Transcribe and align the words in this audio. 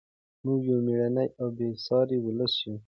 موږ 0.45 0.61
یو 0.71 0.79
مېړنی 0.87 1.27
او 1.39 1.47
بې 1.57 1.67
ساري 1.85 2.17
ولس 2.25 2.53
یو. 2.65 2.75